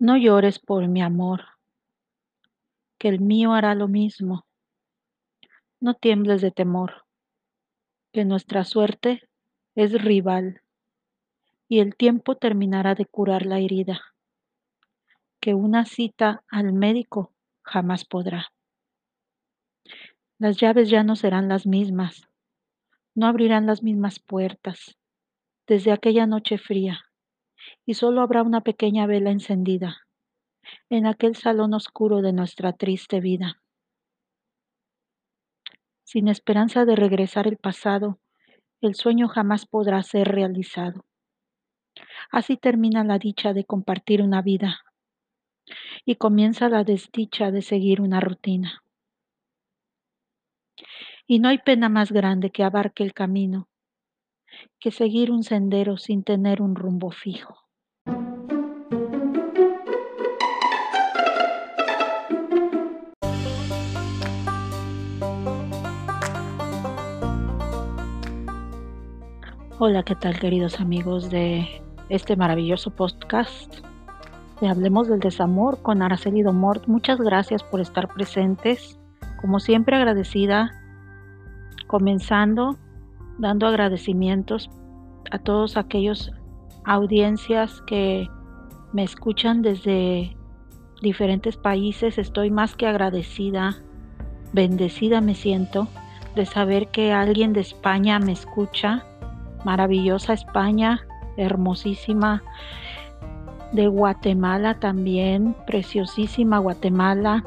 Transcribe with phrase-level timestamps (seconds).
[0.00, 1.44] No llores por mi amor,
[2.98, 4.46] que el mío hará lo mismo.
[5.80, 7.04] No tiembles de temor,
[8.12, 9.28] que nuestra suerte
[9.74, 10.62] es rival
[11.66, 14.00] y el tiempo terminará de curar la herida,
[15.40, 18.52] que una cita al médico jamás podrá.
[20.38, 22.28] Las llaves ya no serán las mismas,
[23.16, 24.96] no abrirán las mismas puertas
[25.66, 27.07] desde aquella noche fría,
[27.86, 30.08] y solo habrá una pequeña vela encendida
[30.90, 33.62] en aquel salón oscuro de nuestra triste vida.
[36.04, 38.18] Sin esperanza de regresar el pasado,
[38.80, 41.04] el sueño jamás podrá ser realizado.
[42.30, 44.80] Así termina la dicha de compartir una vida
[46.04, 48.82] y comienza la desdicha de seguir una rutina.
[51.26, 53.67] Y no hay pena más grande que abarque el camino,
[54.80, 57.68] que seguir un sendero sin tener un rumbo fijo.
[69.80, 73.76] Hola, ¿qué tal queridos amigos de este maravilloso podcast?
[74.60, 76.88] De Hablemos del Desamor con Araceli Domort.
[76.88, 78.98] Muchas gracias por estar presentes.
[79.40, 80.72] Como siempre agradecida,
[81.86, 82.76] comenzando
[83.38, 84.70] dando agradecimientos
[85.30, 86.32] a todos aquellos
[86.84, 88.28] audiencias que
[88.92, 90.36] me escuchan desde
[91.02, 92.18] diferentes países.
[92.18, 93.76] Estoy más que agradecida,
[94.52, 95.88] bendecida me siento
[96.34, 99.04] de saber que alguien de España me escucha
[99.64, 102.42] maravillosa España, hermosísima,
[103.72, 107.44] de Guatemala también, preciosísima Guatemala,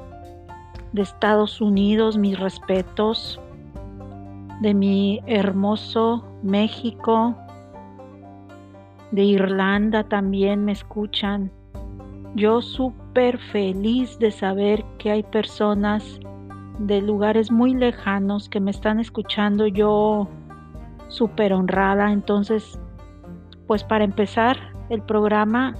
[0.91, 3.39] de Estados Unidos, mis respetos,
[4.61, 7.35] de mi hermoso México,
[9.09, 11.51] de Irlanda también me escuchan.
[12.35, 16.19] Yo súper feliz de saber que hay personas
[16.77, 19.65] de lugares muy lejanos que me están escuchando.
[19.65, 20.29] Yo
[21.07, 22.11] súper honrada.
[22.11, 22.79] Entonces,
[23.65, 24.57] pues para empezar
[24.89, 25.75] el programa,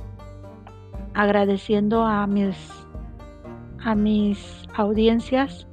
[1.14, 2.58] agradeciendo a mis,
[3.84, 5.68] a mis audiencias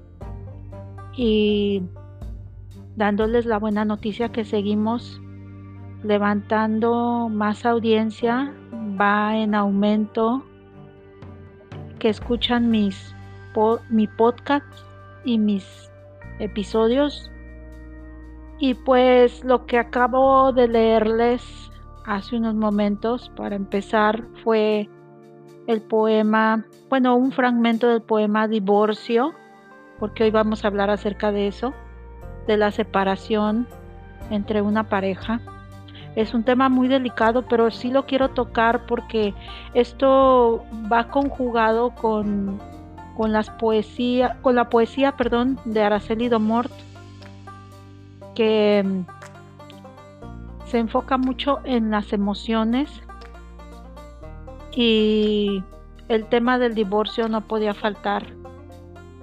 [1.17, 1.83] y
[2.99, 5.21] dándoles la buena noticia que seguimos
[6.03, 8.53] levantando más audiencia,
[9.01, 10.45] va en aumento,
[11.99, 13.15] que escuchan mis
[13.91, 14.67] mi podcast
[15.25, 15.91] y mis
[16.39, 17.31] episodios.
[18.61, 21.43] Y pues lo que acabo de leerles
[22.05, 24.89] hace unos momentos para empezar fue
[25.67, 29.33] el poema, bueno, un fragmento del poema Divorcio,
[29.99, 31.75] porque hoy vamos a hablar acerca de eso,
[32.49, 33.69] de la separación
[34.31, 35.41] entre una pareja.
[36.17, 39.35] Es un tema muy delicado, pero sí lo quiero tocar porque
[39.75, 42.59] esto va conjugado con,
[43.17, 46.73] con las poesía, con la poesía, perdón, de Araceli Domort
[48.35, 49.05] que mm,
[50.67, 52.91] se enfoca mucho en las emociones
[54.73, 55.63] y
[56.09, 58.27] el tema del divorcio no podía faltar,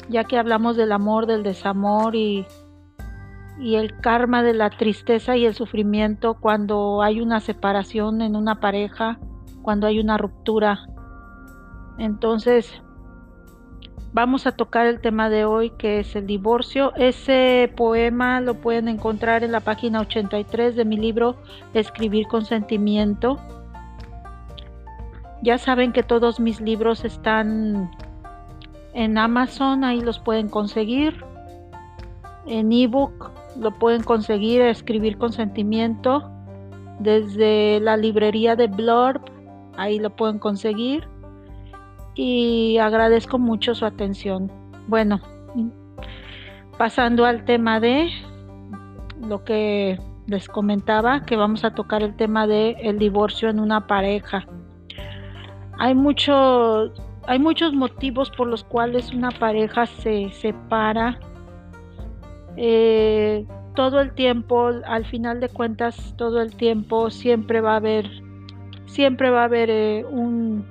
[0.09, 2.45] ya que hablamos del amor, del desamor y,
[3.59, 8.59] y el karma de la tristeza y el sufrimiento cuando hay una separación en una
[8.59, 9.19] pareja,
[9.61, 10.87] cuando hay una ruptura.
[11.97, 12.81] Entonces,
[14.15, 16.95] Vamos a tocar el tema de hoy que es el divorcio.
[16.95, 21.35] Ese poema lo pueden encontrar en la página 83 de mi libro
[21.73, 23.41] Escribir con sentimiento.
[25.41, 27.91] Ya saben que todos mis libros están
[28.93, 31.21] en Amazon, ahí los pueden conseguir.
[32.45, 36.31] En ebook lo pueden conseguir Escribir con sentimiento.
[36.99, 39.21] Desde la librería de Blurb,
[39.75, 41.07] ahí lo pueden conseguir
[42.15, 44.49] y agradezco mucho su atención.
[44.87, 45.19] Bueno,
[46.77, 48.09] pasando al tema de
[49.19, 53.87] lo que les comentaba, que vamos a tocar el tema de el divorcio en una
[53.87, 54.45] pareja.
[55.77, 56.91] Hay muchos
[57.27, 61.19] hay muchos motivos por los cuales una pareja se separa.
[62.57, 68.09] Eh, todo el tiempo, al final de cuentas, todo el tiempo siempre va a haber,
[68.85, 70.65] siempre va a haber eh, un,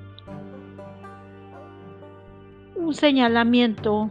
[2.76, 4.10] un señalamiento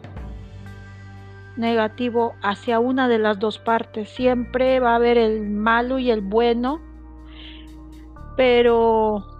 [1.58, 4.10] negativo hacia una de las dos partes.
[4.10, 6.80] Siempre va a haber el malo y el bueno,
[8.38, 9.33] pero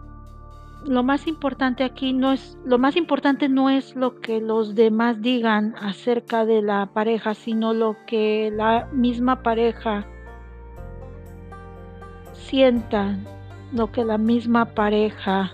[0.86, 5.22] lo más importante aquí no es lo más importante no es lo que los demás
[5.22, 10.06] digan acerca de la pareja, sino lo que la misma pareja
[12.34, 13.18] sienta,
[13.72, 15.52] lo que la misma pareja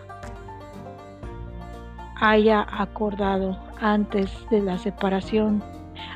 [2.15, 5.63] haya acordado antes de la separación.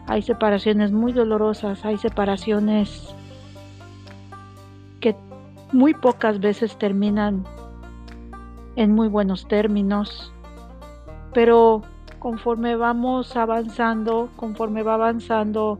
[0.08, 3.16] Hay separaciones muy dolorosas, hay separaciones
[5.00, 5.16] que
[5.72, 7.46] muy pocas veces terminan
[8.76, 10.32] en muy buenos términos,
[11.34, 11.82] pero
[12.20, 15.80] conforme vamos avanzando, conforme va avanzando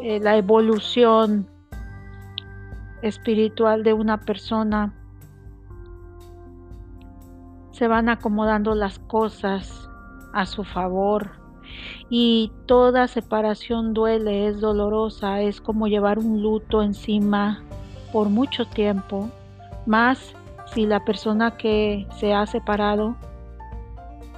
[0.00, 1.46] eh, la evolución
[3.02, 4.94] espiritual de una persona,
[7.72, 9.88] se van acomodando las cosas
[10.32, 11.30] a su favor.
[12.10, 17.62] Y toda separación duele, es dolorosa, es como llevar un luto encima
[18.12, 19.28] por mucho tiempo,
[19.86, 20.34] más
[20.72, 23.16] si la persona que se ha separado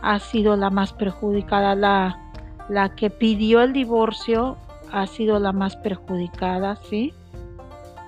[0.03, 2.19] ha sido la más perjudicada, la,
[2.69, 4.56] la que pidió el divorcio
[4.93, 7.12] ha sido la más perjudicada, ¿sí?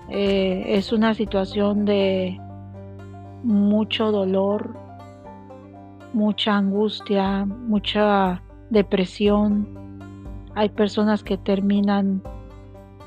[0.08, 2.38] Eh, es una situación de
[3.42, 4.75] mucho dolor,
[6.12, 9.68] mucha angustia, mucha depresión.
[10.54, 12.22] Hay personas que terminan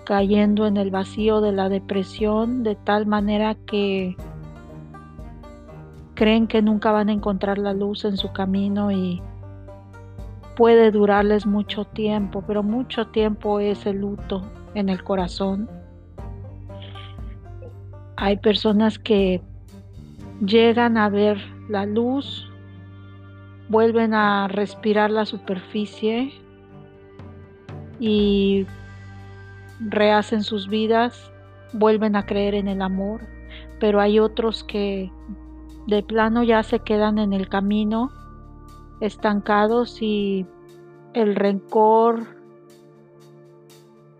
[0.05, 4.15] cayendo en el vacío de la depresión de tal manera que
[6.15, 9.21] creen que nunca van a encontrar la luz en su camino y
[10.55, 14.41] puede durarles mucho tiempo, pero mucho tiempo es el luto
[14.73, 15.69] en el corazón.
[18.15, 19.41] Hay personas que
[20.41, 21.37] llegan a ver
[21.69, 22.49] la luz
[23.69, 26.33] vuelven a respirar la superficie
[27.99, 28.65] y
[29.79, 31.31] rehacen sus vidas,
[31.73, 33.21] vuelven a creer en el amor,
[33.79, 35.11] pero hay otros que
[35.87, 38.11] de plano ya se quedan en el camino
[38.99, 40.45] estancados y
[41.13, 42.23] el rencor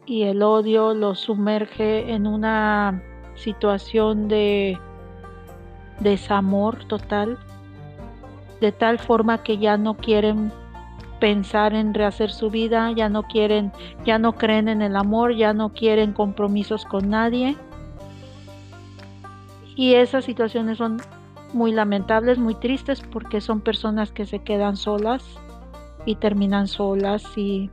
[0.06, 3.02] y el odio los sumerge en una
[3.36, 4.78] situación de
[6.00, 7.40] desamor total
[8.62, 10.52] de tal forma que ya no quieren
[11.20, 13.72] pensar en rehacer su vida, ya no quieren,
[14.06, 17.58] ya no creen en el amor, ya no quieren compromisos con nadie.
[19.76, 21.02] Y esas situaciones son
[21.56, 25.24] muy lamentables, muy tristes porque son personas que se quedan solas
[26.06, 27.72] y terminan solas y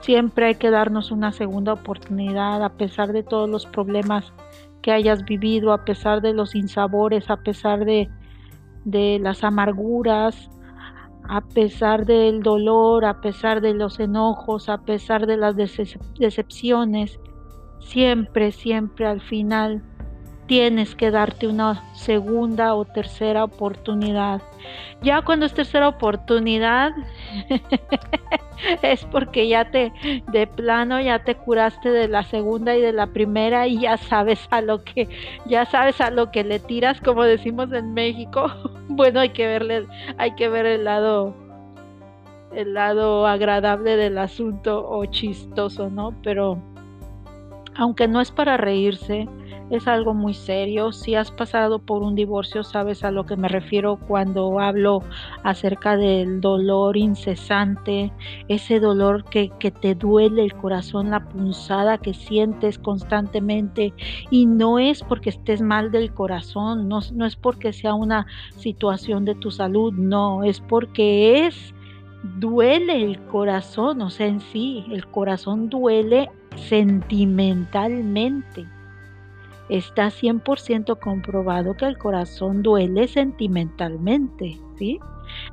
[0.00, 4.32] siempre hay que darnos una segunda oportunidad a pesar de todos los problemas
[4.82, 8.10] que hayas vivido, a pesar de los insabores, a pesar de
[8.84, 10.50] de las amarguras,
[11.28, 17.20] a pesar del dolor, a pesar de los enojos, a pesar de las decepciones,
[17.80, 19.82] siempre, siempre al final
[20.48, 24.40] tienes que darte una segunda o tercera oportunidad.
[25.02, 26.92] Ya cuando es tercera oportunidad
[28.82, 29.92] es porque ya te
[30.32, 34.48] de plano ya te curaste de la segunda y de la primera y ya sabes
[34.50, 35.08] a lo que
[35.46, 38.50] ya sabes a lo que le tiras como decimos en México.
[38.88, 39.86] bueno, hay que verle
[40.16, 41.34] hay que ver el lado
[42.54, 46.14] el lado agradable del asunto o chistoso, ¿no?
[46.22, 46.58] Pero
[47.76, 49.28] aunque no es para reírse,
[49.70, 50.92] es algo muy serio.
[50.92, 55.02] Si has pasado por un divorcio, sabes a lo que me refiero cuando hablo
[55.42, 58.12] acerca del dolor incesante,
[58.48, 59.50] ese dolor que,
[59.80, 63.92] te duele el corazón, la punzada que sientes constantemente.
[64.30, 68.26] Y no es porque estés mal del corazón, no, no es porque sea una
[68.56, 71.74] situación de tu salud, no, es porque es
[72.38, 78.66] duele el corazón, o sea, en sí, el corazón duele sentimentalmente.
[79.68, 84.98] Está 100% comprobado que el corazón duele sentimentalmente, ¿sí?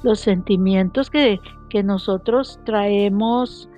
[0.03, 3.69] Los sentimientos que, que nosotros traemos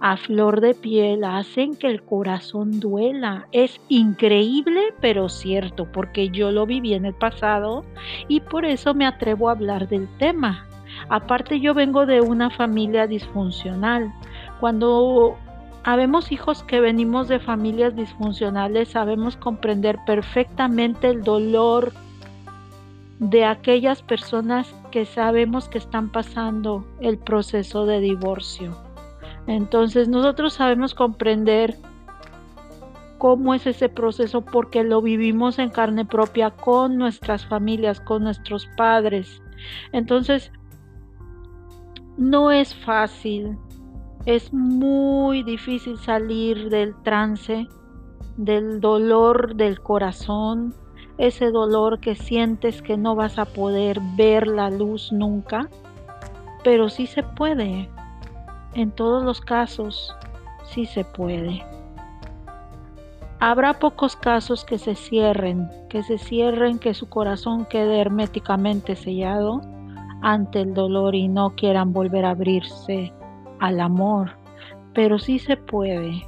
[0.00, 3.46] a flor de piel hacen que el corazón duela.
[3.52, 7.84] Es increíble, pero cierto, porque yo lo viví en el pasado
[8.28, 10.66] y por eso me atrevo a hablar del tema.
[11.08, 14.12] Aparte yo vengo de una familia disfuncional.
[14.60, 15.36] Cuando
[15.84, 21.92] Habemos hijos que venimos de familias disfuncionales, sabemos comprender perfectamente el dolor
[23.18, 28.76] de aquellas personas que sabemos que están pasando el proceso de divorcio.
[29.46, 31.76] Entonces nosotros sabemos comprender
[33.18, 38.66] cómo es ese proceso porque lo vivimos en carne propia con nuestras familias, con nuestros
[38.76, 39.42] padres.
[39.92, 40.52] Entonces,
[42.16, 43.58] no es fácil,
[44.28, 47.66] es muy difícil salir del trance,
[48.36, 50.74] del dolor del corazón,
[51.16, 55.70] ese dolor que sientes que no vas a poder ver la luz nunca,
[56.62, 57.88] pero sí se puede.
[58.74, 60.14] En todos los casos,
[60.74, 61.64] sí se puede.
[63.40, 69.62] Habrá pocos casos que se cierren, que se cierren, que su corazón quede herméticamente sellado.
[70.20, 73.12] ante el dolor y no quieran volver a abrirse
[73.60, 74.32] al amor,
[74.94, 76.22] pero sí se puede.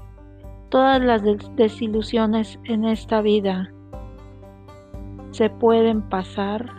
[0.68, 1.22] Todas las
[1.56, 3.72] desilusiones en esta vida
[5.32, 6.72] se pueden pasar,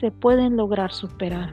[0.00, 1.52] se pueden lograr superar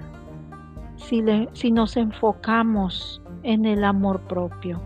[0.98, 4.82] si, si nos enfocamos en el amor propio.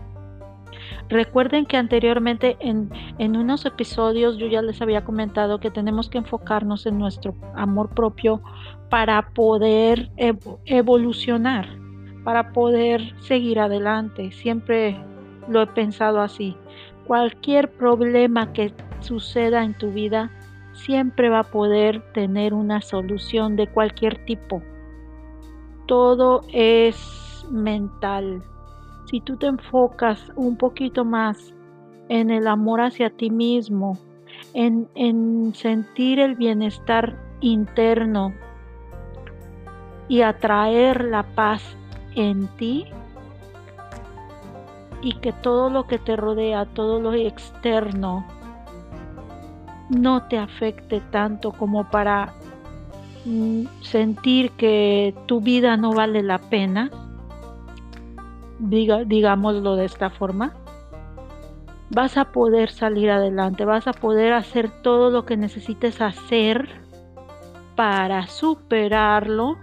[1.08, 6.18] Recuerden que anteriormente en, en, unos episodios yo ya les había comentado que tenemos que
[6.18, 8.42] enfocarnos en nuestro amor propio
[8.90, 10.10] para poder
[10.66, 11.77] evolucionar,
[12.28, 14.32] para poder seguir adelante.
[14.32, 15.02] Siempre
[15.48, 16.54] lo he pensado así.
[17.06, 20.30] Cualquier problema que suceda en tu vida
[20.74, 24.60] siempre va a poder tener una solución de cualquier tipo.
[25.86, 28.42] Todo es mental.
[29.06, 31.54] Si tú te enfocas un poquito más
[32.10, 33.96] en el amor hacia ti mismo,
[34.52, 38.34] en, en sentir el bienestar interno
[40.08, 41.78] y atraer la paz
[42.18, 42.86] en ti
[45.00, 48.26] y que todo lo que te rodea, todo lo externo,
[49.88, 52.34] no te afecte tanto como para
[53.24, 56.90] mm, sentir que tu vida no vale la pena,
[58.58, 60.52] diga, digámoslo de esta forma,
[61.90, 66.68] vas a poder salir adelante, vas a poder hacer todo lo que necesites hacer
[67.76, 69.56] para superarlo,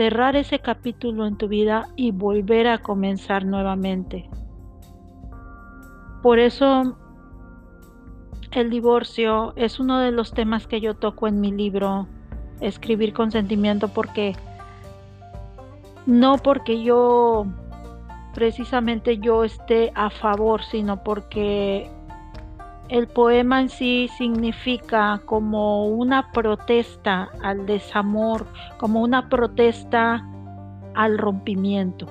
[0.00, 4.30] cerrar ese capítulo en tu vida y volver a comenzar nuevamente.
[6.22, 6.96] Por eso
[8.52, 12.06] el divorcio es uno de los temas que yo toco en mi libro,
[12.62, 14.34] Escribir con sentimiento, porque
[16.06, 17.44] no porque yo
[18.32, 21.90] precisamente yo esté a favor, sino porque
[22.90, 28.46] el poema en sí significa como una protesta al desamor,
[28.78, 30.26] como una protesta
[30.94, 32.06] al rompimiento.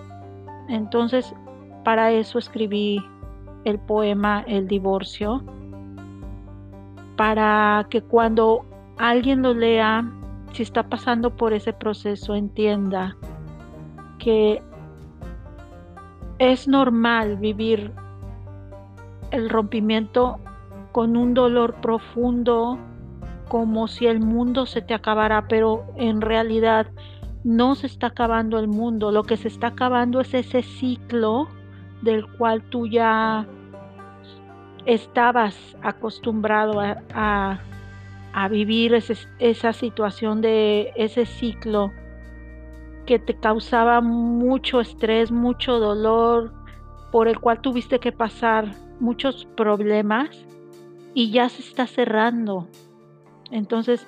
[0.70, 1.36] Entonces,
[1.84, 3.04] para eso escribí
[3.66, 5.44] el poema El divorcio
[7.18, 8.66] para que cuando
[8.98, 10.10] alguien lo lea,
[10.54, 13.18] si está pasando por ese proceso, entienda
[14.18, 14.64] que
[16.38, 17.92] es normal vivir
[19.32, 20.40] el rompimiento
[20.92, 22.80] con un dolor profundo,
[23.48, 26.88] como si el mundo se te acabara, pero en realidad
[27.44, 31.48] no se está acabando el mundo, lo que se está acabando es ese ciclo
[32.02, 33.48] del cual tú ya
[34.86, 37.60] estabas acostumbrado a,
[38.50, 41.92] vivir esa situación de ese ciclo
[43.06, 46.54] que te causaba mucho estrés, mucho dolor,
[47.12, 50.46] por el cual tuviste que pasar muchos problemas
[51.20, 52.70] y ya se está cerrando.
[53.52, 54.08] Entonces,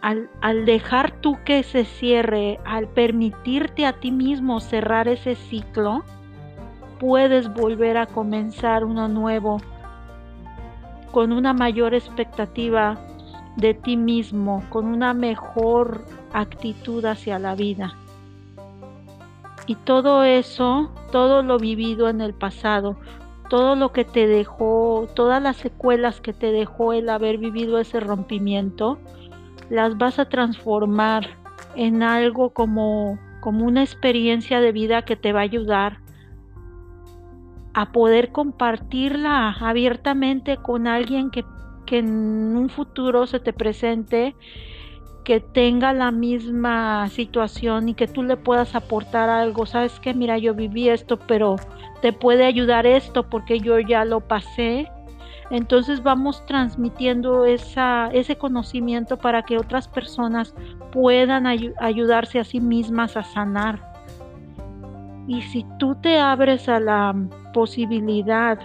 [0.00, 6.04] al, al, dejar tú que se cierre, al permitirte a ti mismo cerrar ese ciclo,
[7.00, 9.60] puedes volver a comenzar uno nuevo
[11.10, 13.00] con una mayor expectativa
[13.56, 17.98] de ti mismo, con una mejor actitud hacia la vida.
[19.66, 22.96] Y todo eso, todo lo vivido en el pasado,
[23.54, 28.00] todo lo que te dejó, todas las secuelas que te dejó el haber vivido ese
[28.00, 28.98] rompimiento,
[29.70, 31.28] las vas a transformar
[31.76, 35.98] en algo como, como una experiencia de vida que te va a ayudar
[37.74, 41.44] a poder compartirla abiertamente con alguien que,
[41.92, 44.34] en un futuro se te presente,
[45.24, 49.64] que tenga la misma situación y que tú le puedas aportar algo.
[49.66, 51.56] Sabes que, mira, yo viví esto, pero
[52.02, 54.90] te puede ayudar esto porque yo ya lo pasé.
[55.50, 60.54] Entonces vamos transmitiendo ese conocimiento para que otras personas
[60.92, 63.92] puedan ayudarse a sí mismas a sanar.
[65.26, 67.14] Y si tú te abres a la
[67.54, 68.58] posibilidad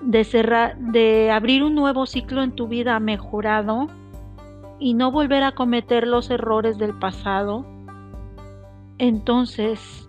[0.00, 3.88] de cerrar, de abrir un nuevo ciclo en tu vida mejorado
[4.80, 7.66] y no volver a cometer los errores del pasado,
[8.98, 10.08] entonces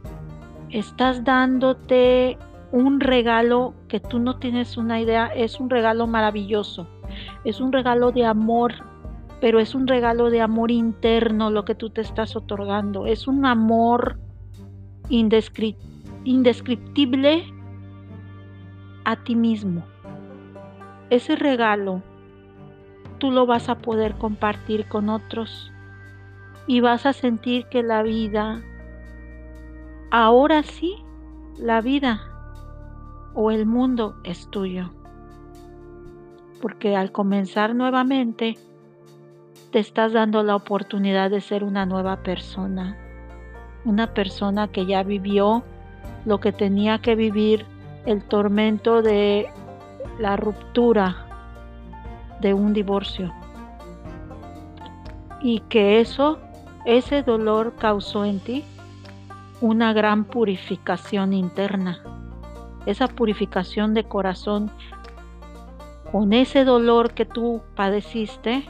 [0.69, 2.37] estás dándote
[2.71, 6.87] un regalo que tú no tienes una idea, es un regalo maravilloso,
[7.43, 8.73] es un regalo de amor,
[9.41, 13.45] pero es un regalo de amor interno lo que tú te estás otorgando, es un
[13.45, 14.19] amor
[15.09, 17.43] indescriptible
[19.03, 19.83] a ti mismo.
[21.09, 22.03] Ese regalo
[23.21, 25.71] tú lo vas a poder compartir con otros.
[26.65, 28.61] Y vas a sentir que la vida,
[30.09, 30.95] ahora sí,
[31.59, 32.19] la vida
[33.35, 34.89] o el mundo es tuyo.
[36.63, 38.57] Porque al comenzar nuevamente,
[39.71, 42.97] te estás dando la oportunidad de ser una nueva persona,
[43.85, 45.63] una persona que ya vivió
[46.25, 47.65] lo que tenía que vivir,
[48.07, 49.47] el tormento de
[50.17, 51.20] la ruptura
[52.41, 53.33] de un divorcio.
[55.41, 56.39] Y que eso,
[56.85, 58.63] ese dolor causó en ti
[59.61, 62.01] una gran purificación interna.
[62.85, 64.71] Esa purificación de corazón
[66.11, 68.65] con ese dolor que tú padeciste,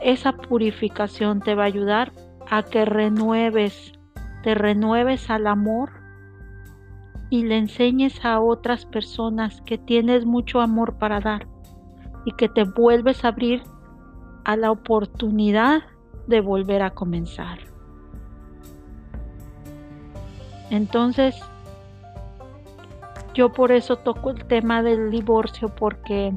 [0.00, 2.12] esa purificación te va a ayudar
[2.48, 3.92] a que renueves,
[4.42, 5.90] te renueves al amor
[7.30, 11.46] y le enseñes a otras personas que tienes mucho amor para dar
[12.24, 13.62] y que te vuelves a abrir
[14.44, 15.82] a la oportunidad
[16.26, 17.58] de volver a comenzar.
[20.70, 21.38] Entonces,
[23.34, 26.32] yo por eso toco el tema del divorcio porque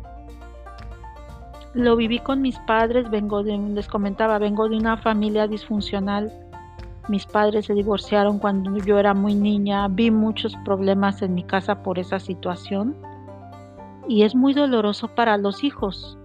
[1.74, 6.32] lo viví con mis padres, vengo de, les comentaba, vengo de una familia disfuncional.
[7.08, 11.84] Mis padres se divorciaron cuando yo era muy niña, vi muchos problemas en mi casa
[11.84, 12.96] por esa situación
[14.08, 16.18] y es muy doloroso para los hijos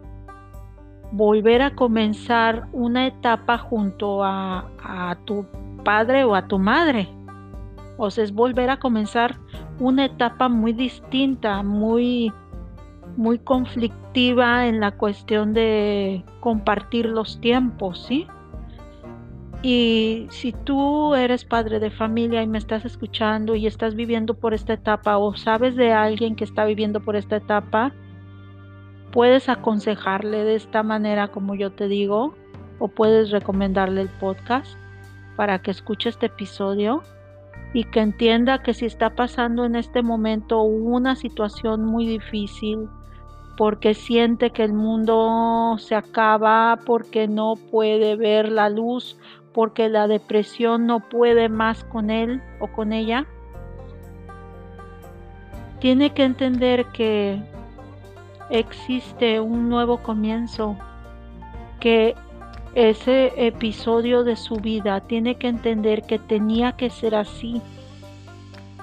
[1.13, 4.67] volver a comenzar una etapa junto a,
[5.25, 5.47] tu
[5.85, 7.09] padre o a tu madre.
[7.99, 9.37] O sea, es volver a comenzar
[9.79, 12.33] una etapa muy distinta, muy,
[13.17, 18.27] muy conflictiva en la cuestión de compartir los tiempos, ¿sí?
[19.63, 24.55] Y si tú eres padre de familia y me estás escuchando y estás viviendo por
[24.55, 27.93] esta etapa o sabes de alguien que está viviendo por esta etapa,
[29.13, 32.35] puedes aconsejarle de esta manera como yo te digo
[32.79, 34.79] o puedes recomendarle el podcast
[35.37, 37.03] para que escuche este episodio
[37.73, 42.89] y que entienda que si está pasando en este momento una situación muy difícil,
[43.57, 49.19] porque siente que el mundo se acaba, porque no puede ver la luz,
[49.53, 53.27] porque la depresión no puede más con él o con ella,
[55.81, 57.43] tiene que entender que
[58.51, 60.77] existe un nuevo comienzo,
[61.81, 62.15] que
[62.75, 67.61] ese episodio de su vida tiene que entender que tenía que ser así,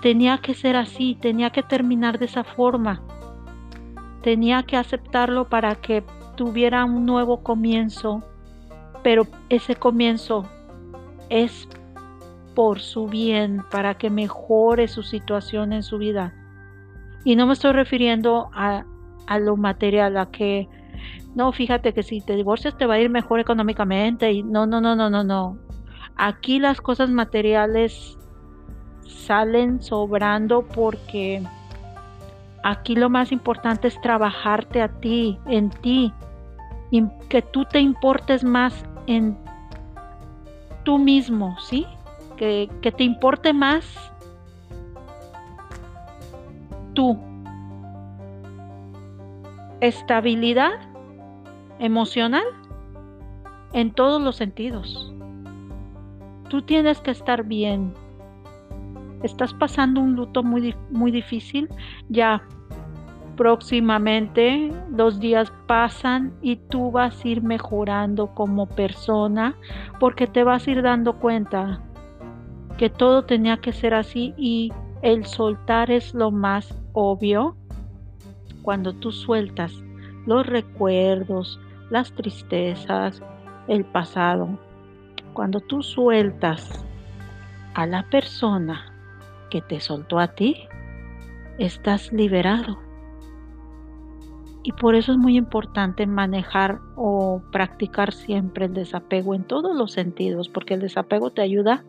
[0.02, 3.02] tenía que ser así, tenía que terminar de esa forma,
[4.22, 6.04] tenía que aceptarlo para que
[6.36, 8.24] tuviera un nuevo comienzo,
[9.04, 10.46] pero ese comienzo
[11.30, 11.68] es
[12.56, 16.34] por su bien, para que mejore su situación en su vida.
[17.24, 18.86] Y no me estoy refiriendo a,
[19.28, 20.68] a lo material, a que
[21.36, 24.82] no, fíjate que si te divorcias te va a ir mejor económicamente y no, no,
[24.82, 25.58] no, no, no, no.
[26.16, 28.18] Aquí las cosas materiales
[29.06, 31.44] salen sobrando porque
[32.64, 36.12] aquí lo más importante es trabajarte a ti, en ti,
[36.90, 39.38] y que tú te importes más en
[40.88, 41.86] tú mismo, ¿sí?
[42.38, 43.84] Que, que te importe más
[46.94, 47.20] tú.
[49.82, 50.72] Estabilidad
[51.80, 52.46] emocional
[53.74, 55.14] en todos los sentidos.
[56.48, 57.94] Tú tienes que estar bien.
[59.24, 61.68] Estás pasando un luto muy, muy difícil.
[62.08, 62.42] Ya
[63.38, 69.56] próximamente los días pasan y tú vas a ir mejorando como persona
[70.00, 71.80] porque te vas a ir dando cuenta
[72.78, 77.56] que todo tenía que ser así y el soltar es lo más obvio.
[78.64, 79.72] Cuando tú sueltas
[80.26, 83.22] los recuerdos, las tristezas,
[83.68, 84.60] el pasado.
[85.34, 86.86] Cuando tú sueltas
[87.74, 88.92] a la persona
[89.50, 90.68] que te soltó a ti,
[91.58, 92.87] estás liberado.
[94.68, 99.94] Y por eso es muy importante manejar o practicar siempre el desapego en todos los
[99.94, 101.86] sentidos, porque el desapego te ayuda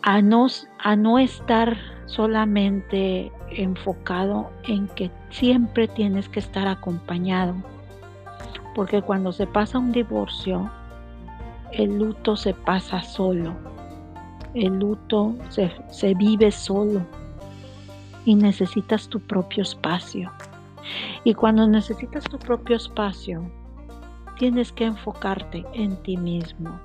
[0.00, 0.46] a no,
[0.78, 7.54] a no estar solamente enfocado en que siempre tienes que estar acompañado
[8.74, 10.70] porque cuando se pasa un divorcio,
[11.72, 13.54] el luto se pasa solo,
[14.54, 17.02] el luto se, se vive solo
[18.24, 20.32] y necesitas tu propio espacio.
[21.24, 23.50] Y cuando necesitas tu propio espacio,
[24.38, 26.78] tienes que enfocarte en ti mismo.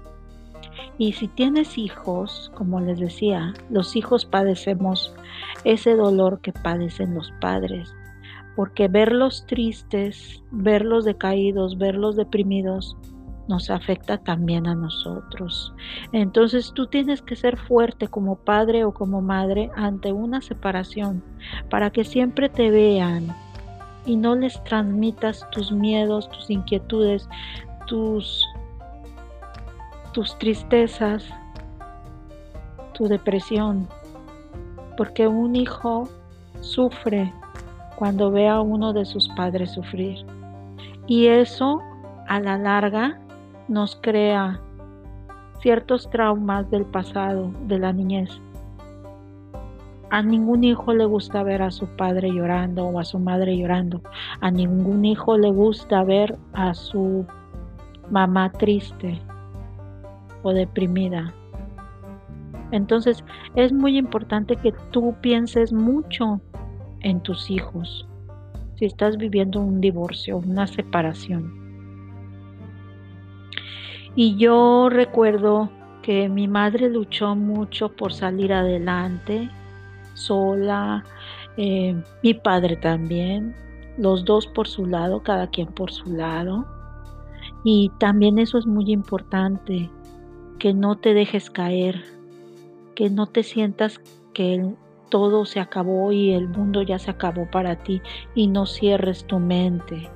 [0.98, 5.14] Y si tienes hijos, como les decía, los hijos padecemos
[5.64, 7.94] ese dolor que padecen los padres
[8.56, 12.98] porque verlos tristes, verlos decaídos, verlos deprimidos,
[13.48, 15.74] nos afecta también a nosotros.
[16.14, 21.24] Entonces tú tienes que ser fuerte como padre o como madre ante una separación
[21.70, 23.36] para que siempre te vean
[24.06, 27.28] y no les transmitas tus miedos, tus inquietudes,
[27.88, 28.46] tus,
[30.14, 31.26] tus tristezas,
[32.94, 33.88] tu depresión,
[34.98, 36.10] porque un hijo
[36.62, 37.32] sufre
[37.96, 40.26] cuando ve a uno de sus padres sufrir.
[41.08, 41.82] Y eso
[42.28, 43.20] a la larga
[43.68, 44.60] nos crea
[45.62, 48.30] ciertos traumas del pasado, de la niñez.
[50.12, 54.02] A ningún hijo le gusta ver a su padre llorando o a su madre llorando.
[54.42, 57.26] A ningún hijo le gusta ver a su
[58.10, 59.22] mamá triste
[60.44, 61.34] o deprimida.
[62.72, 63.24] Entonces
[63.56, 66.42] es muy importante que tú pienses mucho
[67.00, 68.06] en tus hijos
[68.76, 71.54] si estás viviendo un divorcio, una separación.
[74.16, 75.70] Y yo recuerdo
[76.02, 79.50] que mi madre luchó mucho por salir adelante,
[80.26, 81.04] sola,
[81.58, 83.56] eh, mi padre también,
[83.98, 86.66] los dos por su lado, cada quien por su lado.
[87.64, 89.90] Y también eso es muy importante,
[90.60, 92.04] que no te dejes caer,
[92.96, 94.00] que no te sientas
[94.34, 94.76] que
[95.10, 98.02] todo se acabó y el mundo ya se acabó para ti
[98.34, 100.10] y no cierres tu mente.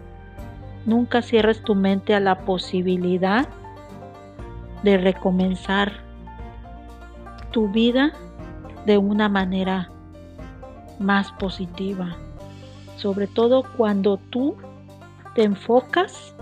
[0.85, 3.49] Nunca cierres tu mente a la posibilidad
[4.83, 5.91] de recomenzar
[7.51, 8.13] tu vida
[8.85, 9.89] de una manera
[10.99, 12.15] más positiva.
[12.97, 14.55] Sobre todo cuando tú
[15.35, 16.35] te enfocas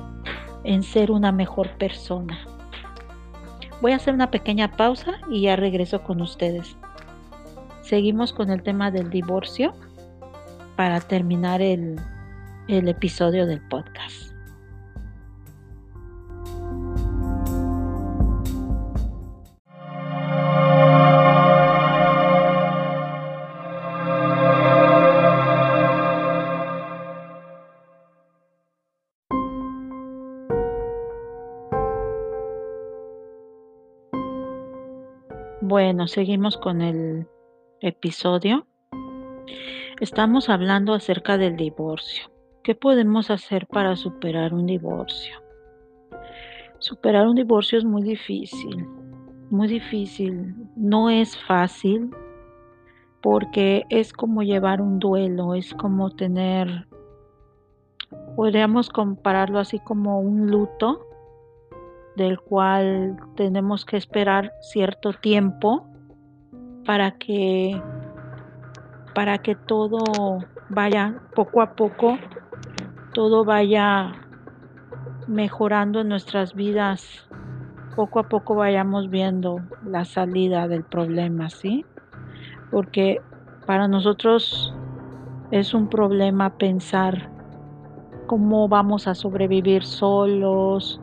[0.64, 2.38] en ser una mejor persona.
[3.82, 6.78] Voy a hacer una pequeña pausa y ya regreso con ustedes.
[7.82, 9.74] Seguimos con el tema del divorcio
[10.78, 12.00] para terminar el,
[12.68, 14.23] el episodio del podcast.
[35.86, 37.28] Bueno, seguimos con el
[37.82, 38.66] episodio.
[40.00, 42.32] Estamos hablando acerca del divorcio.
[42.64, 45.36] ¿Qué podemos hacer para superar un divorcio?
[46.80, 48.88] Superar un divorcio es muy difícil,
[49.50, 50.56] muy difícil.
[50.78, 52.12] No es fácil
[53.22, 56.88] porque es como llevar un duelo, es como tener,
[58.38, 61.06] podríamos compararlo así como un luto
[62.16, 65.88] del cual tenemos que esperar cierto tiempo
[66.86, 67.82] para que
[69.16, 72.18] para que todo vaya poco a poco
[73.14, 74.14] todo vaya
[75.28, 77.28] mejorando en nuestras vidas
[77.96, 81.86] poco a poco vayamos viendo la salida del problema sí
[82.72, 83.22] porque
[83.66, 84.74] para nosotros
[85.52, 87.30] es un problema pensar
[88.28, 91.00] cómo vamos a sobrevivir solos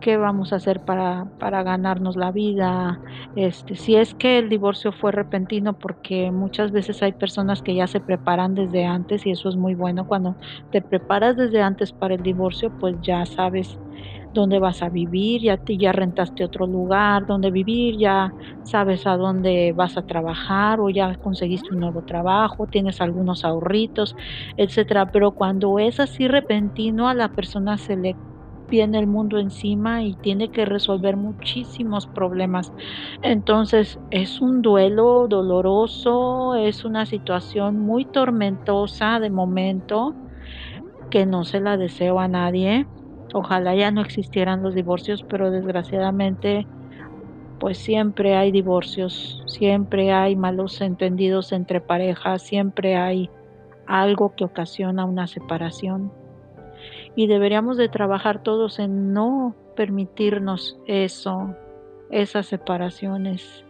[0.00, 3.00] qué vamos a hacer para, para ganarnos la vida,
[3.34, 7.86] este, si es que el divorcio fue repentino, porque muchas veces hay personas que ya
[7.86, 10.06] se preparan desde antes y eso es muy bueno.
[10.06, 10.38] Cuando
[10.70, 13.78] te preparas desde antes para el divorcio, pues ya sabes
[14.32, 19.72] dónde vas a vivir, ya, ya rentaste otro lugar donde vivir, ya sabes a dónde
[19.74, 24.14] vas a trabajar o ya conseguiste un nuevo trabajo, tienes algunos ahorritos,
[24.56, 25.06] etcétera.
[25.12, 28.18] Pero cuando es así repentino, a la persona se le
[28.70, 32.72] viene el mundo encima y tiene que resolver muchísimos problemas.
[33.22, 40.14] Entonces es un duelo doloroso, es una situación muy tormentosa de momento
[41.10, 42.86] que no se la deseo a nadie.
[43.34, 46.66] Ojalá ya no existieran los divorcios, pero desgraciadamente
[47.58, 53.30] pues siempre hay divorcios, siempre hay malos entendidos entre parejas, siempre hay
[53.86, 56.14] algo que ocasiona una separación
[57.20, 61.54] y deberíamos de trabajar todos en no permitirnos eso,
[62.10, 63.62] esas separaciones.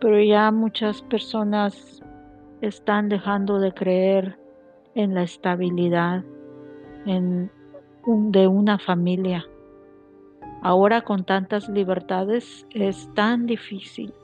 [0.00, 2.02] Pero ya muchas personas
[2.62, 4.38] están dejando de creer
[4.94, 6.24] en la estabilidad
[7.04, 9.44] de una familia.
[10.62, 14.14] Ahora con tantas libertades es tan difícil,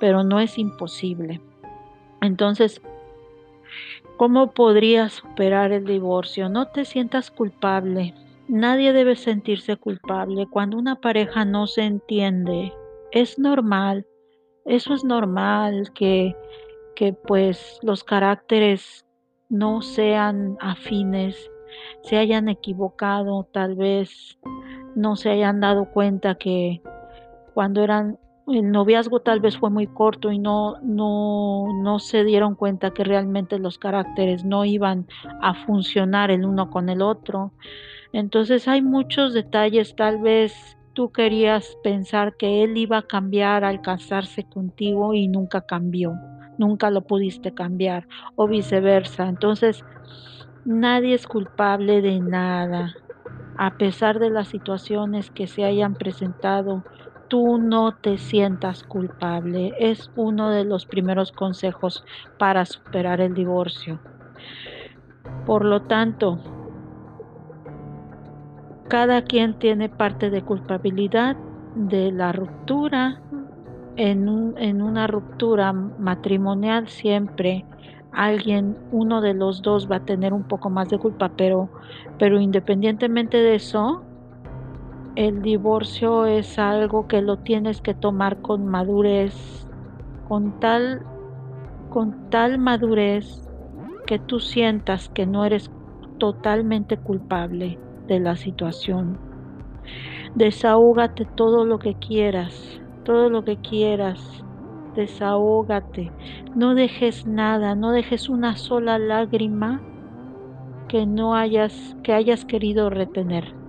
[0.00, 1.40] pero no es imposible.
[2.20, 2.82] Entonces,
[4.16, 6.48] ¿Cómo podrías superar el divorcio?
[6.48, 8.14] No te sientas culpable.
[8.48, 10.46] Nadie debe sentirse culpable.
[10.50, 12.72] Cuando una pareja no se entiende,
[13.12, 14.06] es normal.
[14.64, 16.34] Eso es normal que,
[16.94, 19.04] que pues los caracteres
[19.50, 21.50] no sean afines,
[22.02, 24.38] se hayan equivocado, tal vez
[24.94, 26.80] no se hayan dado cuenta que
[27.52, 32.54] cuando eran el noviazgo tal vez fue muy corto y no, no, no se dieron
[32.54, 35.06] cuenta que realmente los caracteres no iban
[35.40, 37.52] a funcionar el uno con el otro.
[38.12, 43.82] Entonces hay muchos detalles tal vez Tú querías pensar que él iba a cambiar al
[43.82, 46.14] casarse contigo y nunca cambió,
[46.56, 49.28] nunca lo pudiste cambiar o viceversa.
[49.28, 49.84] Entonces,
[50.64, 52.94] nadie es culpable de nada.
[53.58, 56.82] A pesar de las situaciones que se hayan presentado,
[57.28, 59.74] tú no te sientas culpable.
[59.78, 62.04] Es uno de los primeros consejos
[62.38, 64.00] para superar el divorcio.
[65.44, 66.38] Por lo tanto,
[68.88, 71.36] cada quien tiene parte de culpabilidad
[71.74, 73.20] de la ruptura.
[73.98, 77.64] En, una ruptura matrimonial siempre
[78.12, 81.70] alguien, uno de los dos va a tener un poco más de culpa, pero,
[82.18, 84.02] pero independientemente de eso,
[85.16, 89.66] el divorcio es algo que lo tienes que tomar con madurez,
[90.28, 91.06] con tal,
[91.88, 93.48] con tal madurez
[94.06, 95.70] que tú sientas que no eres
[96.18, 99.18] totalmente culpable de la situación.
[100.34, 104.44] Desahógate todo lo que quieras, todo lo que quieras.
[104.94, 106.12] Desahógate.
[106.54, 109.82] No dejes nada, no dejes una sola lágrima
[110.88, 113.65] que no hayas que hayas querido retener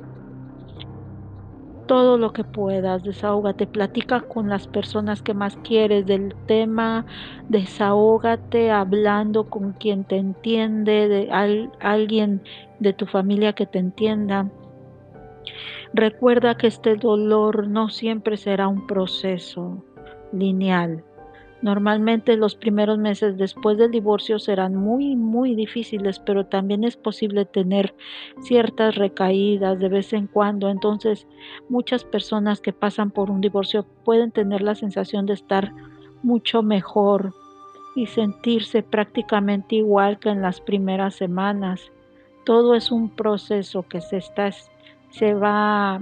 [1.87, 7.05] todo lo que puedas, desahógate, platica con las personas que más quieres del tema,
[7.49, 11.31] desahógate hablando con quien te entiende, de
[11.79, 12.41] alguien
[12.79, 14.49] de tu familia que te entienda.
[15.93, 19.83] Recuerda que este dolor no siempre será un proceso
[20.31, 21.03] lineal.
[21.61, 27.45] Normalmente los primeros meses después del divorcio serán muy, muy difíciles, pero también es posible
[27.45, 27.95] tener
[28.41, 30.69] ciertas recaídas de vez en cuando.
[30.69, 31.27] Entonces,
[31.67, 35.73] muchas personas que pasan por un divorcio pueden tener la sensación de estar
[36.21, 37.33] mucho mejor
[37.95, 41.91] y sentirse prácticamente igual que en las primeras semanas.
[42.45, 44.51] Todo es un proceso que se está
[45.09, 46.01] se va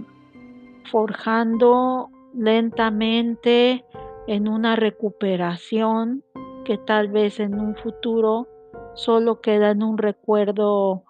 [0.91, 3.85] forjando lentamente
[4.27, 6.23] en una recuperación
[6.63, 8.47] que tal vez en un futuro
[8.95, 11.03] solo queda en un recuerdo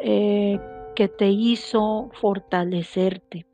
[0.00, 0.60] eh,
[0.94, 3.46] que te hizo fortalecerte.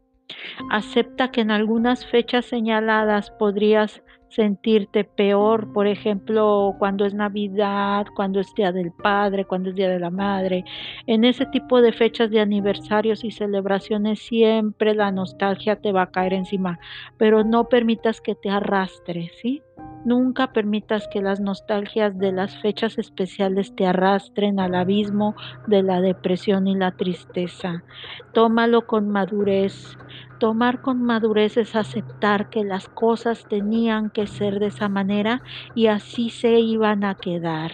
[0.71, 8.41] Acepta que en algunas fechas señaladas podrías sentirte peor, por ejemplo, cuando es Navidad, cuando
[8.41, 10.65] es Día del Padre, cuando es Día de la Madre.
[11.07, 16.11] En ese tipo de fechas de aniversarios y celebraciones siempre la nostalgia te va a
[16.11, 16.79] caer encima,
[17.19, 19.63] pero no permitas que te arrastre, ¿sí?
[20.05, 25.35] Nunca permitas que las nostalgias de las fechas especiales te arrastren al abismo
[25.67, 27.85] de la depresión y la tristeza.
[28.33, 29.99] Tómalo con madurez.
[30.39, 35.43] Tomar con madurez es aceptar que las cosas tenían que ser de esa manera
[35.75, 37.73] y así se iban a quedar.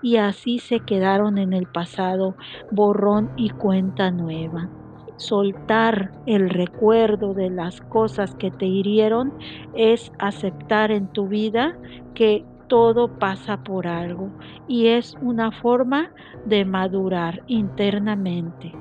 [0.00, 2.36] Y así se quedaron en el pasado,
[2.70, 4.70] borrón y cuenta nueva
[5.16, 9.32] soltar el recuerdo de las cosas que te hirieron
[9.74, 11.76] es aceptar en tu vida
[12.14, 14.30] que todo pasa por algo
[14.66, 16.10] y es una forma
[16.44, 18.72] de madurar internamente.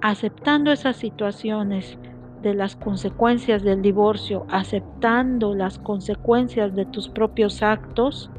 [0.00, 1.98] Aceptando esas situaciones
[2.42, 8.30] de las consecuencias del divorcio, aceptando las consecuencias de tus propios actos,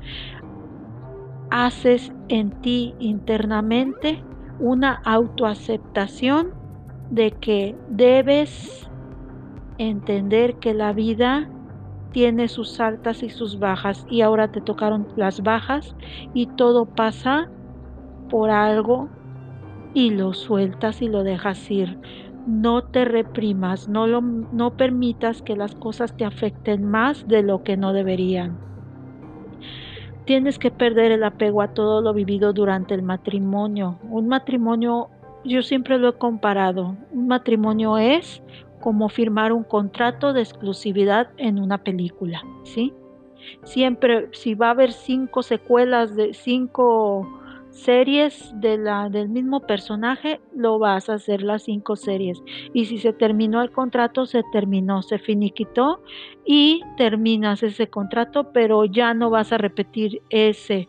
[1.50, 4.24] haces en ti internamente
[4.60, 6.63] una autoaceptación
[7.14, 8.90] de que debes
[9.78, 11.48] entender que la vida
[12.12, 15.96] tiene sus altas y sus bajas y ahora te tocaron las bajas
[16.34, 17.50] y todo pasa
[18.32, 19.10] por algo
[19.94, 22.00] y lo sueltas y lo dejas ir.
[22.48, 27.62] No te reprimas, no, lo, no permitas que las cosas te afecten más de lo
[27.62, 28.58] que no deberían.
[30.26, 34.00] Tienes que perder el apego a todo lo vivido durante el matrimonio.
[34.10, 35.10] Un matrimonio
[35.44, 36.96] yo siempre lo he comparado.
[37.12, 38.42] Un matrimonio es
[38.80, 42.94] como firmar un contrato de exclusividad en una película, ¿sí?
[43.64, 47.28] Siempre, si va a haber cinco secuelas de cinco
[47.72, 52.42] series de la, del mismo personaje, lo vas a hacer las cinco series.
[52.74, 56.02] Y si se terminó el contrato, se terminó, se finiquitó
[56.46, 60.88] y terminas ese contrato, pero ya no vas a repetir ese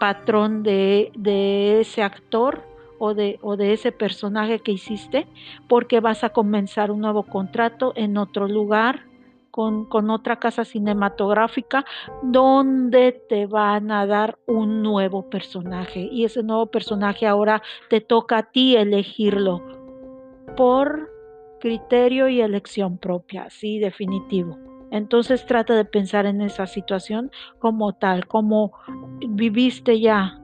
[0.00, 2.67] patrón de, de ese actor
[2.98, 5.26] o de, o de ese personaje que hiciste,
[5.68, 9.04] porque vas a comenzar un nuevo contrato en otro lugar,
[9.50, 11.84] con, con, otra casa cinematográfica,
[12.22, 16.08] donde te van a dar un nuevo personaje.
[16.12, 19.62] Y ese nuevo personaje ahora te toca a ti elegirlo
[20.56, 21.10] por
[21.60, 24.58] criterio y elección propia, sí, definitivo.
[24.90, 28.72] Entonces trata de pensar en esa situación como tal, como
[29.28, 30.40] viviste ya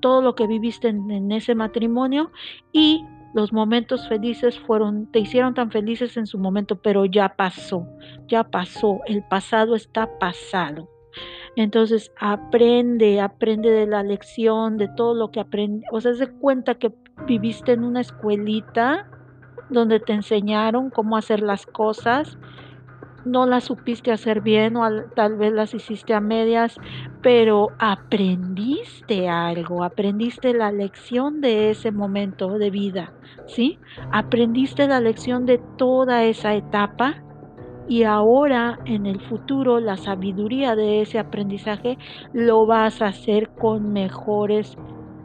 [0.00, 2.30] todo lo que viviste en, ese matrimonio
[2.72, 7.86] y los momentos felices fueron, te hicieron tan felices en su momento, pero ya pasó,
[8.26, 10.88] ya pasó, el pasado está pasado.
[11.56, 15.84] Entonces aprende, aprende de la lección, de todo lo que aprende.
[15.90, 16.92] O sea, se cuenta que
[17.26, 19.08] viviste en una escuelita
[19.68, 22.38] donde te enseñaron cómo hacer las cosas
[23.24, 26.76] no las supiste hacer bien o tal vez las hiciste a medias,
[27.22, 33.12] pero aprendiste algo, aprendiste la lección de ese momento de vida,
[33.46, 33.78] ¿sí?
[34.12, 37.22] Aprendiste la lección de toda esa etapa
[37.88, 41.98] y ahora en el futuro la sabiduría de ese aprendizaje
[42.32, 44.76] lo vas a hacer con mejores,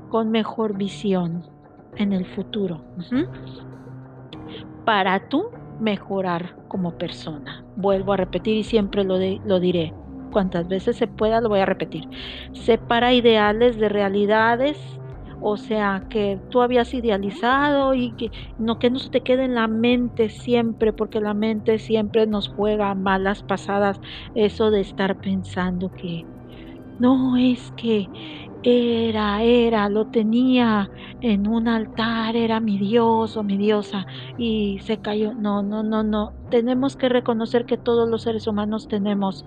[0.09, 1.43] con mejor visión
[1.97, 2.81] en el futuro.
[4.85, 5.49] Para tú
[5.83, 7.63] mejorar como persona.
[7.75, 9.93] Vuelvo a repetir y siempre lo, lo diré.
[10.31, 12.05] Cuantas veces se pueda lo voy a repetir.
[12.53, 14.79] Separa ideales de realidades,
[15.41, 19.55] o sea, que tú habías idealizado y que no que no se te quede en
[19.55, 23.99] la mente siempre, porque la mente siempre nos juega malas pasadas
[24.33, 26.25] eso de estar pensando que
[26.97, 28.07] no es que
[28.63, 30.89] era, era, lo tenía
[31.21, 34.05] en un altar, era mi Dios o mi diosa
[34.37, 35.33] y se cayó.
[35.33, 36.33] No, no, no, no.
[36.49, 39.45] Tenemos que reconocer que todos los seres humanos tenemos,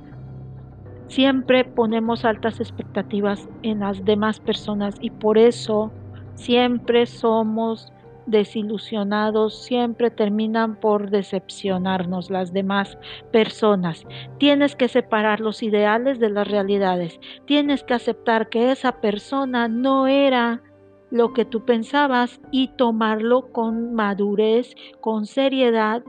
[1.09, 5.95] siempre ponemos altas expectativas en las demás personas y por eso
[6.35, 7.93] siempre somos
[8.27, 12.99] desilusionados siempre terminan por decepcionarnos las demás
[13.33, 14.07] personas.
[14.39, 17.21] Tienes que separar los ideales de las realidades.
[17.47, 20.63] Tienes que aceptar que esa persona no era
[21.11, 26.03] lo que tú pensabas y tomarlo con madurez, con seriedad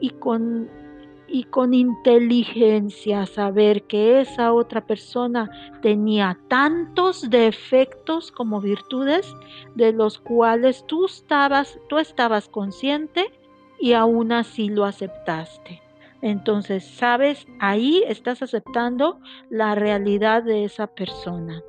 [0.00, 0.70] y con
[1.28, 5.50] y con inteligencia saber que esa otra persona
[5.82, 9.34] tenía tantos defectos como virtudes
[9.74, 13.30] de los cuales tú estabas, tú estabas consciente
[13.78, 15.82] y aún así lo aceptaste.
[16.20, 21.62] Entonces, sabes, ahí estás aceptando la realidad de esa persona.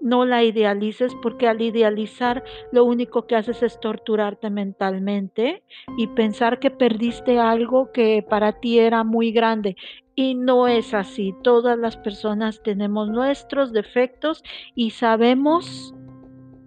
[0.00, 5.62] No la idealices porque al idealizar lo único que haces es torturarte mentalmente
[5.96, 9.76] y pensar que perdiste algo que para ti era muy grande.
[10.14, 11.34] Y no es así.
[11.42, 14.42] Todas las personas tenemos nuestros defectos
[14.74, 15.94] y sabemos,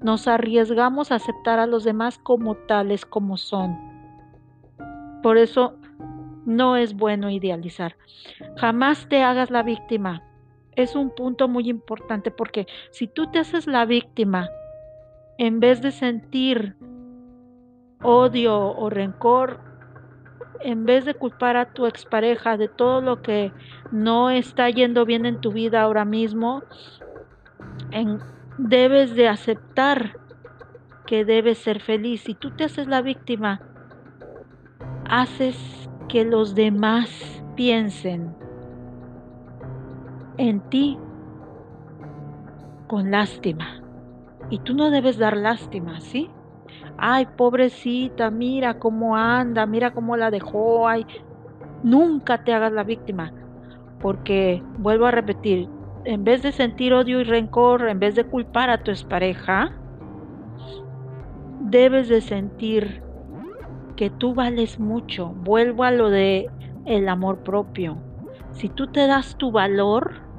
[0.01, 3.77] nos arriesgamos a aceptar a los demás como tales como son.
[5.23, 5.77] Por eso
[6.45, 7.95] no es bueno idealizar.
[8.57, 10.23] Jamás te hagas la víctima
[10.75, 14.49] es un punto muy importante porque si tú te haces la víctima,
[15.37, 16.75] en vez de sentir
[18.01, 19.59] odio o rencor,
[20.59, 23.51] en vez de culpar a tu expareja de todo lo que
[23.91, 26.63] no está yendo bien en tu vida ahora mismo,
[28.57, 30.17] debes de aceptar
[31.05, 32.21] que debes ser feliz.
[32.21, 33.61] Si tú te haces la víctima,
[35.09, 38.35] haces que los demás piensen
[40.41, 40.97] en ti
[42.87, 43.81] con lástima.
[44.49, 46.29] Y tú no debes dar lástima, ¿sí?
[46.97, 50.87] Ay, pobrecita, mira cómo anda, mira cómo la dejó.
[50.87, 51.05] Ay,
[51.83, 53.31] nunca te hagas la víctima.
[53.99, 55.69] Porque, vuelvo a repetir,
[56.05, 59.73] en vez de sentir odio y rencor, en vez de culpar a tu expareja,
[61.59, 63.03] debes de sentir
[63.95, 65.27] que tú vales mucho.
[65.27, 66.49] Vuelvo a lo de
[66.85, 67.97] el amor propio.
[68.53, 70.30] Si tú te das tu valor,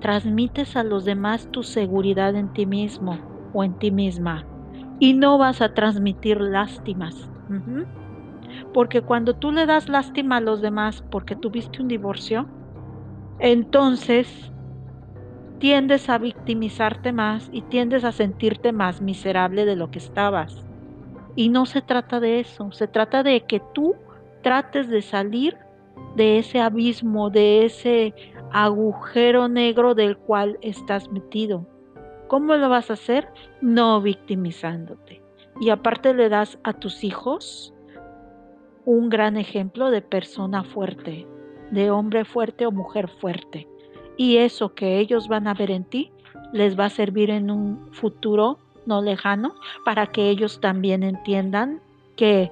[0.00, 3.18] transmites a los demás tu seguridad en ti mismo
[3.52, 4.46] o en ti misma
[4.98, 7.30] y no vas a transmitir lástimas.
[8.72, 12.46] Porque cuando tú le das lástima a los demás porque tuviste un divorcio,
[13.38, 14.52] entonces
[15.58, 20.64] tiendes a victimizarte más y tiendes a sentirte más miserable de lo que estabas.
[21.34, 23.94] Y no se trata de eso, se trata de que tú
[24.42, 25.56] trates de salir
[26.14, 28.14] de ese abismo, de ese
[28.64, 31.66] agujero negro del cual estás metido.
[32.26, 33.28] ¿Cómo lo vas a hacer?
[33.60, 35.20] No victimizándote.
[35.60, 37.74] Y aparte le das a tus hijos
[38.86, 41.26] un gran ejemplo de persona fuerte,
[41.70, 43.68] de hombre fuerte o mujer fuerte.
[44.16, 46.10] Y eso que ellos van a ver en ti
[46.54, 49.54] les va a servir en un futuro no lejano
[49.84, 51.82] para que ellos también entiendan
[52.16, 52.50] que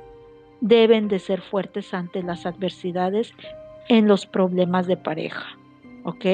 [0.61, 3.33] deben de ser fuertes ante las adversidades
[3.89, 5.57] en los problemas de pareja.
[6.05, 6.25] ¿Ok?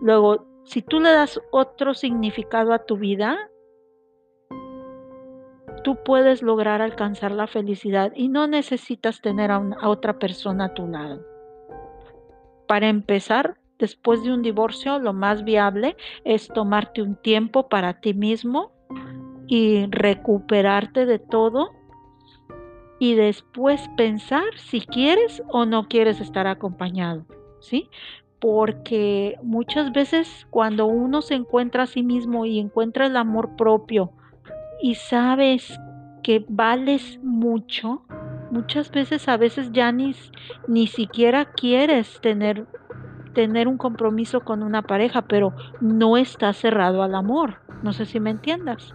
[0.00, 3.50] Luego, si tú le das otro significado a tu vida,
[5.82, 10.74] tú puedes lograr alcanzar la felicidad y no necesitas tener a, a, otra persona a
[10.74, 11.24] tu lado.
[12.66, 18.14] Para empezar, después de un divorcio, lo más viable es tomarte un tiempo para ti
[18.14, 18.72] mismo
[19.48, 21.72] y recuperarte de todo
[23.00, 27.24] y después pensar si quieres o no quieres estar acompañado,
[27.58, 27.88] ¿sí?
[28.40, 34.12] Porque muchas veces cuando uno se encuentra a sí mismo y encuentra el amor propio
[34.82, 35.78] y sabes
[36.22, 38.02] que vales mucho,
[38.50, 40.14] muchas veces a veces ya ni,
[40.66, 42.66] ni siquiera quieres tener
[43.32, 47.60] tener un compromiso con una pareja, pero no está cerrado al amor.
[47.82, 48.94] No sé si me entiendas.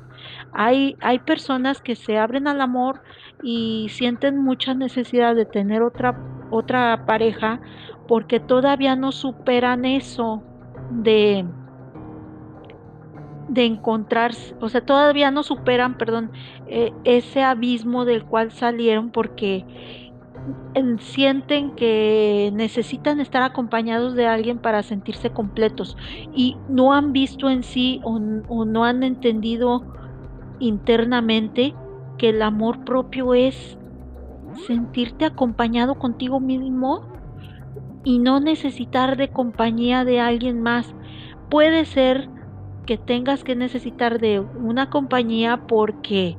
[0.51, 3.01] Hay, hay personas que se abren al amor
[3.41, 6.19] y sienten mucha necesidad de tener otra,
[6.51, 7.59] otra pareja
[8.07, 10.43] porque todavía no superan eso
[10.89, 11.45] de,
[13.49, 16.31] de encontrarse, o sea, todavía no superan, perdón,
[16.67, 19.65] eh, ese abismo del cual salieron porque
[20.99, 25.97] sienten que necesitan estar acompañados de alguien para sentirse completos.
[26.33, 29.83] Y no han visto en sí o, o, no han entendido
[30.59, 31.73] internamente
[32.17, 33.77] que el amor propio es
[34.67, 37.03] sentirte acompañado contigo mismo
[38.05, 40.93] y no necesitar de compañía de alguien más.
[41.49, 42.29] Puede ser
[42.85, 46.37] que tengas que necesitar de una compañía porque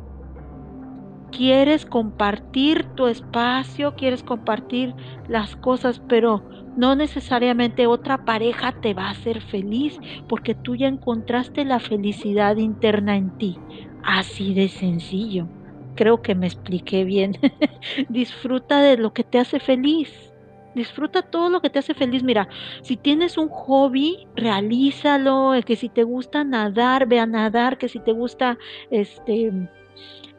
[1.33, 4.95] quieres compartir tu espacio, quieres compartir
[5.29, 6.43] las cosas, pero
[6.77, 9.99] no necesariamente otra pareja te va a hacer feliz
[10.29, 13.59] porque tú ya encontraste la felicidad interna en ti.
[14.05, 15.49] Así de sencillo.
[15.97, 17.39] Creo que me expliqué bien.
[18.09, 20.36] Disfruta de lo que te hace feliz.
[20.77, 22.22] Disfruta todo lo que te hace feliz.
[22.22, 22.49] Mira,
[22.83, 25.53] si tienes un hobby, realízalo.
[25.64, 27.79] Que si te gusta nadar, ve a nadar.
[27.79, 28.59] Que si te gusta
[28.91, 29.70] este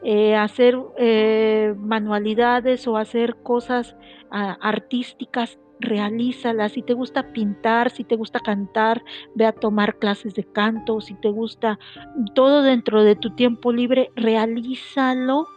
[0.03, 3.95] eh, hacer eh, manualidades o hacer cosas
[4.29, 6.73] artísticas, realízalas.
[6.73, 11.01] Si te gusta pintar, si te gusta cantar, ve a tomar clases de canto.
[11.01, 11.79] Si te gusta
[12.35, 15.47] todo dentro de tu tiempo libre, realízalo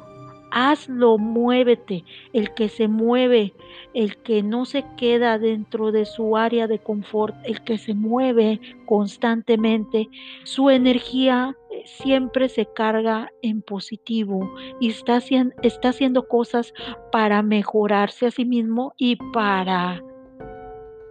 [0.50, 2.04] hazlo, muévete.
[2.32, 3.54] El que se mueve,
[3.94, 8.60] el que no se queda dentro de su área de confort, el que se mueve
[8.86, 10.08] constantemente,
[10.44, 15.18] su energía eh, siempre se carga en positivo y está,
[15.62, 16.72] está haciendo cosas
[17.12, 20.02] para mejorarse a sí mismo y para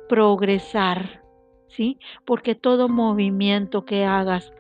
[0.10, 1.24] progresar,
[1.68, 2.00] ¿sí?
[2.26, 4.52] Porque todo movimiento que hagas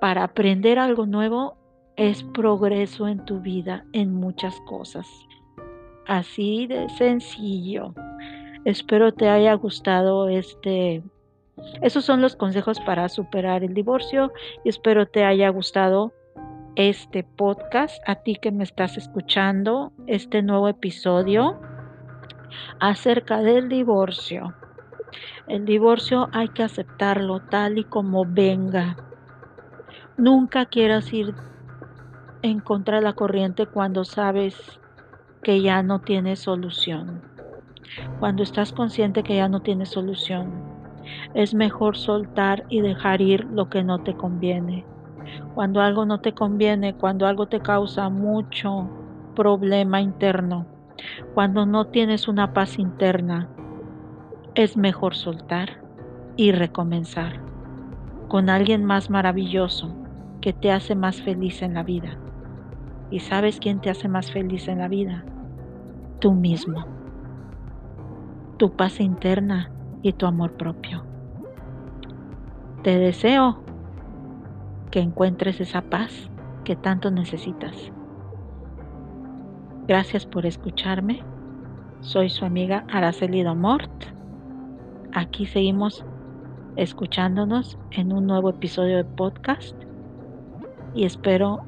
[0.00, 1.57] para aprender algo nuevo
[1.98, 5.06] es progreso en tu vida en muchas cosas.
[6.06, 7.92] Así de sencillo.
[8.64, 11.02] Espero te haya gustado este...
[11.82, 14.32] Esos son los consejos para superar el divorcio
[14.64, 16.12] y espero te haya gustado
[16.76, 21.60] este podcast, a ti que me estás escuchando, este nuevo episodio
[22.78, 24.54] acerca del divorcio.
[25.48, 28.96] El divorcio hay que aceptarlo tal y como venga.
[30.16, 31.34] Nunca quieras ir
[32.42, 34.80] en contra de la corriente cuando sabes
[35.42, 37.22] que ya no tienes solución.
[38.20, 40.52] Cuando estás consciente que ya no tienes solución,
[41.34, 44.86] es mejor soltar y dejar ir lo que no te conviene.
[45.54, 48.88] Cuando algo no te conviene, cuando algo te causa mucho
[49.34, 50.66] problema interno,
[51.34, 53.48] cuando no tienes una paz interna,
[54.54, 55.82] es mejor soltar
[56.36, 57.40] y recomenzar
[58.28, 59.94] con alguien más maravilloso
[60.40, 62.18] que te hace más feliz en la vida.
[63.10, 65.24] ¿Y sabes quién te hace más feliz en la vida?
[66.20, 66.84] Tú mismo.
[68.58, 69.70] Tu paz interna
[70.02, 71.04] y tu amor propio.
[72.82, 73.62] Te deseo
[74.90, 76.30] que encuentres esa paz
[76.64, 77.92] que tanto necesitas.
[79.86, 81.22] Gracias por escucharme.
[82.00, 83.90] Soy su amiga Araceli Domort.
[85.12, 86.04] Aquí seguimos
[86.76, 89.74] escuchándonos en un nuevo episodio de podcast
[90.94, 91.64] y espero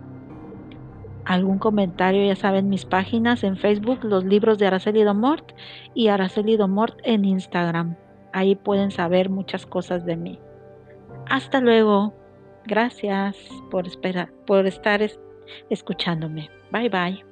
[1.24, 5.52] algún comentario, ya saben, mis páginas en Facebook, los libros de Araceli Domort
[5.94, 7.96] y Araceli Domort en Instagram.
[8.32, 10.38] Ahí pueden saber muchas cosas de mí.
[11.28, 12.14] Hasta luego.
[12.66, 13.36] Gracias
[13.70, 15.00] por, esperar, por estar
[15.70, 16.50] escuchándome.
[16.70, 17.29] Bye bye.